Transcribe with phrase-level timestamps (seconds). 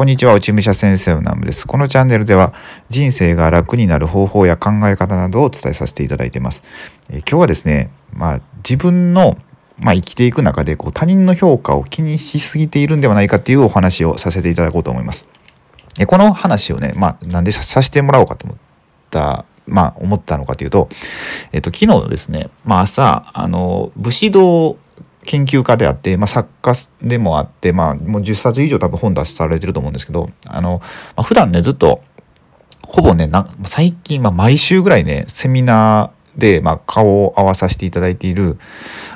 [0.00, 1.66] こんにちは、内武者先生のナムです。
[1.66, 2.54] このチャンネルでは
[2.88, 6.62] 人生が楽になる方法や考え方などをお伝えさせていただいています。
[7.10, 9.36] え、今日はですね、まあ、自分の、
[9.76, 15.26] まあ、生きていく中でこう他人の評価を気にしすぎているんではないかっていうお話をさせていただこうと思います。
[16.00, 18.58] え、この話をね、まあ、なんでさせてもらおうかと思っ
[19.10, 20.88] た、まあ、思ったのかというと、
[21.52, 24.78] えっ、と、昨日ですね、まあ、朝、あの、武士道
[25.24, 30.80] 研究家であって、まあ、作家でもあって、まあ、もう10冊以上多分本出されてると思うんですけどあの、
[31.16, 32.02] まあ、普段ねずっと
[32.86, 33.28] ほぼね
[33.64, 38.58] 最近、まあ、毎週ぐらいねセミナーで、まあ、顔を合わさせていただいている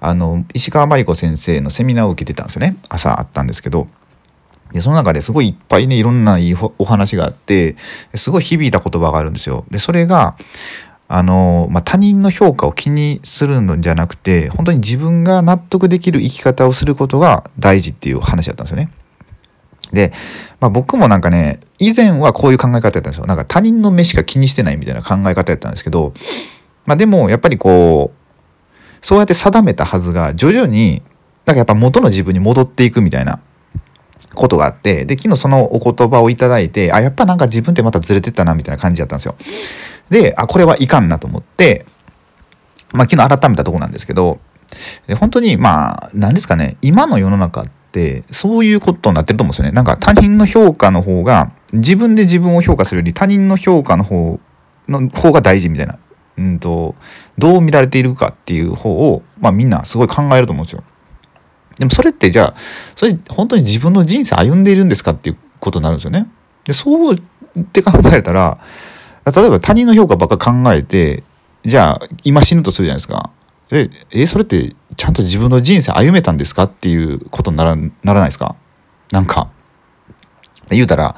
[0.00, 3.88] あの石川真理子先生のセミナーを受けてたんですよね朝あったんですけど
[4.72, 7.76] でその中ですごいいっぱいねいろんないいお話があって
[8.14, 9.64] すごい響いた言葉があるんですよ。
[9.70, 10.36] でそれが
[11.08, 18.90] あの、まあ、他人の評価を気にするのじゃなくて本当に自分が納得できる生き方をすることが大事っていう話だったんですよね。
[19.90, 20.12] で、
[20.60, 23.26] まあ、僕もなんかね以前はこういう考え方やったんですよ。
[23.26, 26.12] なんか他人の目しか気にしてないみたいな考え方やったんですけど、
[26.84, 28.18] まあ、でもやっぱりこう
[29.00, 31.02] そうやって定めたはずが徐々に
[31.46, 33.40] なんかやっぱ元の自分に戻っていくみたいな
[34.34, 39.36] ことがあってで昨日そのお言葉をいただいてあやっぱなんか自分ってまたずれてったなみたいな感じだったんですよ。
[40.10, 41.86] で、あ、これはいかんなと思って、
[42.92, 44.40] まあ、昨日改めたとこなんですけど、
[45.18, 49.72] 本当に、まあ、何ですかね、今の世の中って、そういうことになってると思うんですよね。
[49.72, 54.40] なんか他人の評価の方が、自分で自分を評価するより他人の評価の方
[54.88, 55.98] の方が大事みたいな、
[56.38, 56.94] うんと、
[57.36, 60.82] どう見られているかっていう方を、まあみんなすごい考えると思うんですよ。
[61.78, 62.54] でもそれってじゃあ、
[62.96, 66.26] それ本当に自分の人生歩んでいるんですかっていうことになるんですよね。
[66.64, 68.58] で、そうって考えたら、
[69.30, 71.22] 例えば他人の評価ばっか考えて
[71.64, 73.30] じゃあ今死ぬとするじゃないですか。
[73.68, 78.56] でえそれってちゃんと自分の人生歩めたんですかっていうことにならならないですか？
[79.12, 79.50] なんか。
[80.70, 81.16] 言うたら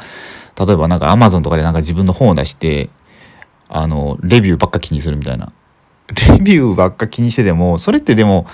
[0.59, 2.89] 例えばなんかアマゾンとかでなんか自分の本を出して
[3.69, 5.53] あのレビューばっか気にするみたいな。
[6.29, 8.47] レビューばっか気にしててもそれってでも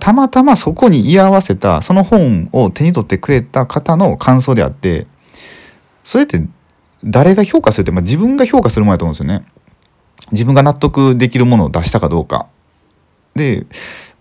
[0.00, 5.06] たまたまそこに居合わせたその本を手に取ってくれた方の感想であって
[6.02, 6.42] それって
[7.04, 9.46] 誰が評価するって、まあ、自分が評価するものだと思うんですよね。
[10.32, 12.46] 自分が納得できるものを出したかどうか。
[13.34, 13.66] で、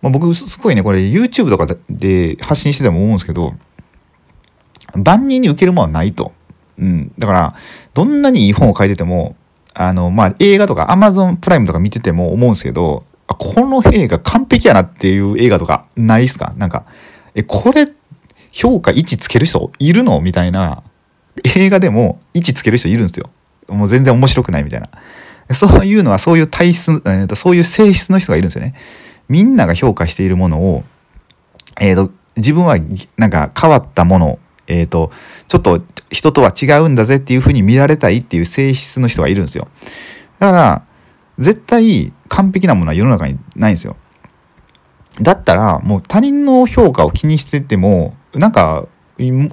[0.01, 3.53] まあ、僕すごいねこれ YouTube とかで発信してても思うんですけど
[4.95, 6.33] 万人に受けるものはないと。
[6.77, 7.55] うん、だから
[7.93, 9.35] どんなにいい本を書いてても
[9.73, 16.53] あの、まあ、映画とか Amazon プライムとか見てても思うんですけどこの映画完璧やなっていう映画とかないっすか？
[16.57, 16.85] なんか
[17.35, 17.87] えこれ
[18.51, 20.19] 評価1つける人いるの？
[20.19, 20.83] みたいな
[21.55, 23.29] 映画でも位置つける人いるんですよ。
[23.67, 24.89] もう全然面白くないみたいな。
[25.53, 28.75] そういうのはそういう体質、えー、とそういう性質の人がいるんですよね。
[29.29, 30.83] みんなが評価しているものを、
[31.81, 32.77] えーと、自分は
[33.17, 35.11] なんか変わったもの、えーと、
[35.47, 39.67] ちょっと人とは違うんだぜっていうふうに見られたいっていう性質の人がいるんですよ。
[40.39, 40.83] だから
[41.39, 43.95] 絶対完璧なものは世の中にないんですよ。
[45.21, 48.87] だったらもう他人の評価を気にしててもなんか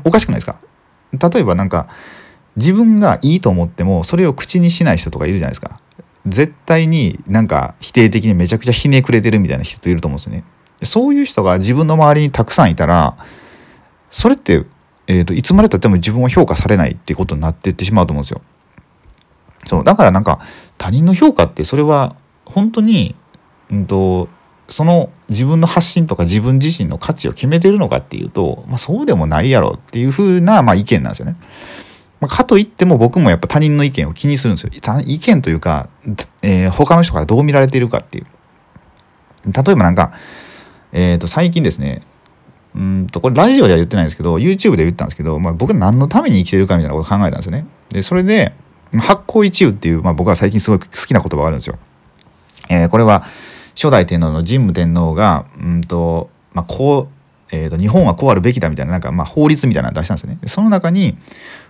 [0.04, 0.58] おかしくないですか？
[1.12, 1.88] 例えばなんか
[2.56, 5.80] 自分がいいと思ってもそれを口にしない人とかいるじゃないですか。
[6.26, 10.44] 絶対になんか否定的にめちゃくちゃひねくれてるみたいな人いると思うんですよね。
[10.82, 13.16] そういう人が自分の周りにたくさんいたら
[14.10, 14.64] それって、
[15.06, 18.40] えーと、いつまでたっても自分は評価されないっていうことになっていってしまうと思うんですよ。
[19.66, 20.40] そうだからなんか
[20.78, 23.14] 他人の評価ってそれは本当に、
[23.70, 24.28] うんと
[24.70, 31.36] その自分の発信とか自分自身の価値を決めてるのかっていうと、まあ、そうでもないやろっていうふうな、まあ、意見なんですよね。
[32.20, 34.70] まあ、かといっても僕もやっぱ他人の意見を気にするんですよ。
[35.06, 35.88] 意見というか、
[36.42, 38.26] えー、他の人からどう見られているかっていう。
[39.46, 40.12] 例えばなんか、
[40.92, 42.02] えっ、ー、と最近ですね
[42.74, 47.66] うんとこれラジオでは言ってないんですけど YouTube で言ったんですけど、まあ、僕何のために生きてるかみたいなことを考えたんですよね。
[47.88, 48.52] でそれで
[48.98, 51.78] 発行一憂っていう、まあ、僕は最近すごい好きな言葉があるんですよ。
[52.68, 53.24] えー、これは
[53.74, 60.38] 初代天皇の神武天皇が、うんとまあ、こう、えーと、日本はこうあるべきだみたいななんか、まあ、法律みたいなの出したんですよね。
[60.46, 61.16] その中に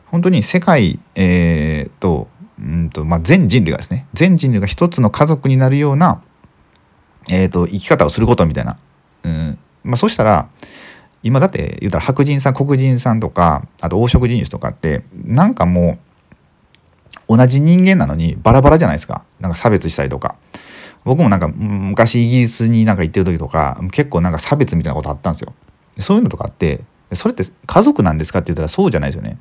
[0.06, 6.22] 本当に世界、えーとうんとまあ、全人類がですね全人類が一つの家族になるような、
[7.30, 8.78] えーと、生き方をすることみたいな、
[9.24, 10.50] うんまあ、そしたら
[11.22, 15.98] 今だって言うたら白人さん黒人さんとかあと黄色人種とかってなんかも
[17.28, 20.36] う同じ人間なのにバラバラじゃないですかなんか差別したりとか。
[21.04, 25.54] 僕もなんか昔イギリスになんか行ってる時とか結構なんか差別みたいなことあったんですよ。
[25.98, 26.80] そういうのとかあって
[27.12, 29.38] それって家族なんですかって言ったらそうじゃないですよね。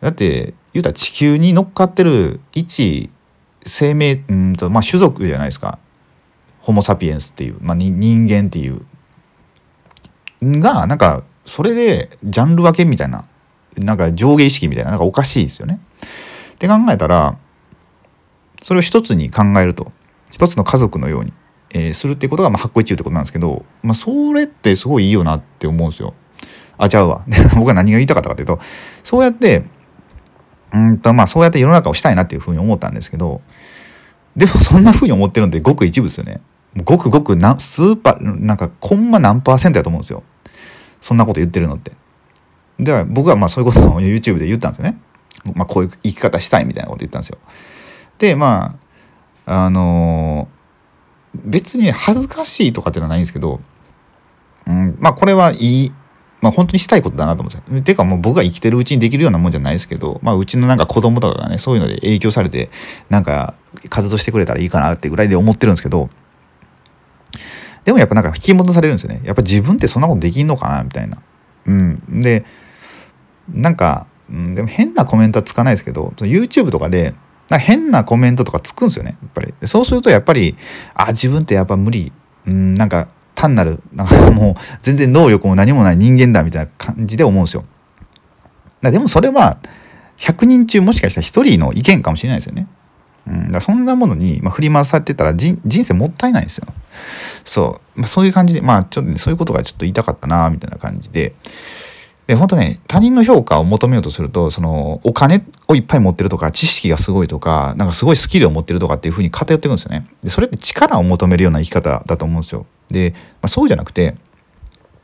[0.00, 3.10] だって言うたら地球に乗っかってる一
[3.64, 5.78] 生命うんとまあ種族じゃないですか。
[6.60, 8.80] ホモ・サピエンスっていう、まあ、人間っていう
[10.42, 13.26] がなんかそれでジャンル分けみたいな
[13.76, 15.78] なんか上下意識みたいななんかおかしいですよね。
[16.54, 17.36] って考えたら
[18.62, 19.92] それを一つに考えると
[20.34, 21.32] 一つの家族のように、
[21.70, 26.12] えー、するっていうことがまあ発行一中ってことなんですけど、まあ、それってすごいいいよなって思うんですよ。
[26.76, 28.58] あちゃうわ 僕は何が言いたかったかというと
[29.04, 29.62] そうやって
[30.72, 33.42] うんとまあそうやって世の中をしたいなっていうふうに思ったんですけど
[34.34, 36.40] でもそんなふうに思ってるのってごく一部ですよね。
[36.82, 40.24] ごくごくなスーパーなんかコンマ何パーセントやと思うんですよ。
[41.00, 41.92] そんなこと言ってるのって。
[42.80, 44.98] では僕はまあそういうことを YouTube で言ったんですよね。
[45.54, 47.38] まあこういう生き方したいみたいなこと言ったんですよ。
[48.18, 48.83] でまあ
[49.46, 50.48] あの、
[51.34, 53.60] 別に恥ずかしいとかっていうのはないんですけど、
[54.66, 55.92] うん、まあこれはいい
[56.44, 57.82] まあ本当にしたいことだなと思うんですよ。
[57.82, 62.70] ていうかもう僕が生きてるうちにできるようなもんじゃないですけど、まあうちのなんか子供とかがね、そういうので影響されて、
[63.08, 63.54] なんか
[63.88, 66.10] 活動してくれたらいいかなってぐらいで思ってるんですけど、
[67.84, 69.22] でもやっぱなんか引き戻されるんですよね。
[69.24, 71.18] やっぱ自分ってそんなことできんのかなみたいな。
[71.66, 72.20] うん。
[72.20, 72.44] で、
[73.48, 77.14] なんか、うん、でも変なコメントはつかないですけど、YouTube とかで、
[77.48, 79.16] なんか変なコメントとかつくんですよね。
[79.20, 79.54] やっぱり。
[79.64, 80.56] そうするとやっぱり、
[80.94, 82.12] あ、自分ってやっぱ無理。
[82.46, 87.64] うん、なんか単なる、なんか もう全然能力も何もない人間だみたいな感じで思うんですよ。
[88.82, 89.58] でもそれは
[90.18, 92.66] 100人中もしかしたら1人の意見かもしれないですよね。
[93.26, 96.66] うん、だそんなものに、振り回されてたら人生もったいないんですよ。
[97.44, 101.34] そう、まあ、そういう感じでまあちょっとねそういうことがちょっと言いたかったなみたいな感じで。
[102.26, 110.06] で本当ね他人の評価を求めようとするとそのお金をいっぱい持ってるとか知識がすごいとかなんかすごいスキルを持ってるとかっていうふうに偏っていくんですよね。
[110.22, 112.66] でそれって力を求めるような生き方だと思うんですよ。
[112.90, 114.16] で、まあ、そうじゃなくて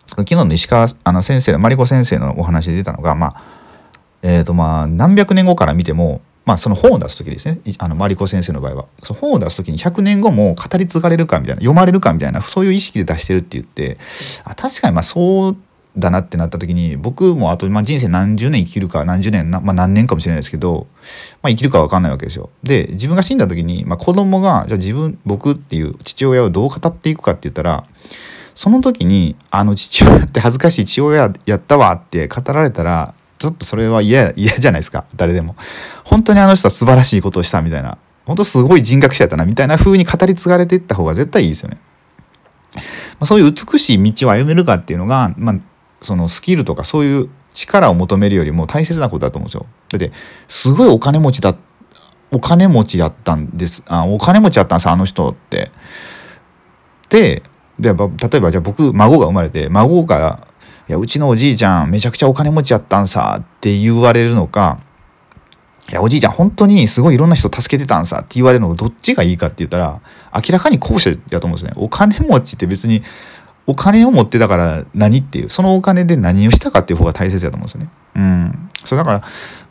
[0.06, 3.44] 昨日の石川あの先生マリコ先生のお話で出たのがまあ
[4.22, 13.98] えーとまあ何百年後から見てもまあ、その本を出す時ですねあのマリコ先生の場合はその本を出す時に100年後も語り継がれるかみたいな読まれるかみたいなそういう意識で出してるって言って
[14.42, 15.56] あ確かにまあそう
[16.00, 20.86] だなってなった時に僕もあと、まあ、人生何十年生きるか何十年まあ、何年かもしれないですけど、
[21.42, 22.50] まあ、生きるか分かんないわけですよ。
[22.62, 27.84] で自分が死んだ時に、まあ、子供がじゃあ自分僕っていう父親をどう語っていくかって言ったら
[28.54, 35.56] その時にあの父親って恥ずかしい父親やったわって語られたらちょっとそれは嫌嫌じゃないですか誰でも。
[36.04, 41.78] 本当にあの人は素晴らしいことをしたみたいな本当すごい人格者やったなみたいな風に語り継がれていった方が絶対いいですよね。
[43.18, 45.56] ま、そういう美しい道を歩めるかっていうのが、まあ、
[46.02, 49.66] そのスキルとかそういう力を求めるよりも大切なことだと思うんですよ。
[49.88, 50.12] だって
[50.48, 51.54] すごいお金持ちだ
[52.30, 55.70] お金持ちだったんですあお金持ちだったんですあの人って。
[57.08, 57.42] で
[57.78, 60.46] 例えばじゃあ僕孫が生まれて孫が
[60.88, 64.78] 「いやうちのおじいちゃんめちゃくちゃお金持ちやったんさ」って言われるのか
[65.90, 70.00] いやおじいちゃん本当にすごいいろんな人助けてたんさって言われるのがどっちがいいかって言ったら
[70.32, 71.72] 明らかに後者やと思うんですね。
[71.76, 73.02] お金持ちって別に
[73.66, 77.90] お金を持ってたから何っていうそのお金で何をしたかっていう方が大切だと思うんですよね。
[78.16, 79.26] うん、そうだから、ま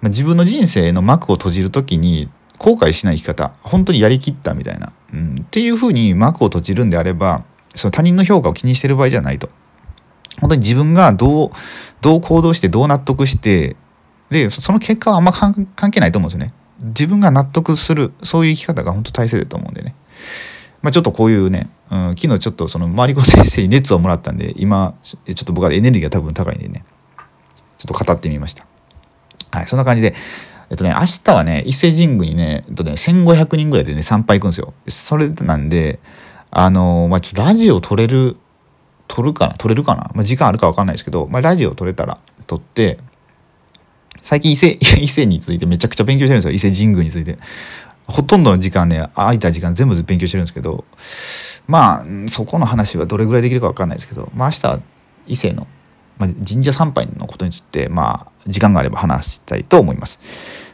[0.05, 7.43] あ、自分の人生の幕を閉じる時に後悔しない生き方本当にやりきったみたいな、うん、っていうふうに幕を閉じるんであれば
[7.75, 9.49] その他人の評価を気にしてる場合じゃないと。
[10.39, 11.51] 本当に自分がどう
[12.01, 13.75] どう行動してどう納得して
[14.29, 16.53] でその結果はあんま関係ないと思うんですよね。
[16.81, 19.95] 自分が納得するそういう生き方が本当大切だと思うんでね。
[20.81, 26.85] まあ、ちょっとこういうね、うん、昨日ちょっとそのマリコ先生に熱をもらったんで今ちょっと僕はエネルギーが多分高いんでね
[27.77, 28.65] ちょっと語ってみました。
[29.51, 30.13] はいそんな感じで
[30.69, 34.73] えっとね明日はね伊勢神宮にね,、えっとね1500人ぐらいでね参拝行くんですよ。
[34.87, 35.99] それなんで
[36.51, 38.37] あのまあちょっとラジオ撮れる
[39.07, 39.55] 撮るかな？
[39.57, 42.99] 撮れるかな、まあ、時間あるか分かんないですけど、まあ、ラジオ撮れたら撮って
[44.21, 46.53] 最近伊勢 伊勢についてめちゃくちゃ勉強してるんですよ。
[46.53, 47.37] 伊勢神宮について。
[48.09, 50.83] ほとんどの時間ね空いた時間全部勉強してるんですけど
[51.67, 54.81] まあそこの話はどれぐらいできるか分かんないですけど、まあ、明日
[55.27, 55.67] 異性の、
[56.17, 60.19] まあ、神社参拝のことについて、まあ、時間があれば話したいと思います。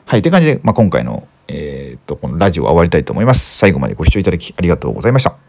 [0.05, 3.57] はい、という感じで、まあ、今回の、えー、っとこのラジオは終わりたいと思います。
[3.57, 5.44] 最後までご視聴いただきありがとうございました。